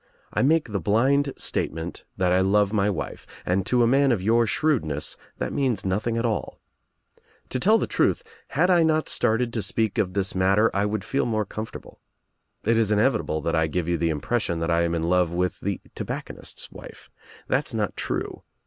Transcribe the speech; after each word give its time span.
I 0.33 0.41
make 0.41 0.67
the 0.71 0.79
blind 0.79 1.31
statement 1.37 2.05
that 2.17 2.31
I 2.31 2.39
love 2.41 2.73
my 2.73 2.89
wife, 2.89 3.27
and 3.45 3.67
to 3.67 3.83
a 3.83 3.87
man 3.87 4.11
of 4.11 4.19
your 4.19 4.47
shrewdness 4.47 5.15
that 5.37 5.53
means 5.53 5.85
nothing 5.85 6.17
at 6.17 6.25
all. 6.25 6.59
To 7.49 7.59
tell 7.59 7.77
the 7.77 7.85
truth, 7.85 8.23
had 8.47 8.71
I 8.71 8.81
not 8.81 9.07
started 9.07 9.53
to 9.53 9.61
speak 9.61 9.99
of 9.99 10.13
this 10.13 10.33
matter 10.33 10.71
I 10.73 10.87
would 10.87 11.03
feel 11.03 11.27
more 11.27 11.45
comfortable. 11.45 11.99
It 12.63 12.79
is 12.79 12.91
inevitable 12.91 13.41
that 13.41 13.53
I 13.53 13.67
,ve 13.67 13.91
you 13.91 13.95
the 13.99 14.09
impression 14.09 14.57
that 14.57 14.71
I 14.71 14.81
am 14.81 14.95
in 14.95 15.03
love 15.03 15.31
with 15.31 15.59
the 15.59 15.77
42 15.77 15.77
THE 15.77 15.77
TKIUMPH 15.77 15.77
OF 15.77 15.83
THE 15.83 15.89
EGG 15.89 15.93
tobacconist's 16.33 16.71
wife. 16.71 17.11
That's 17.47 17.73
not 17.75 17.95
true. 17.95 18.41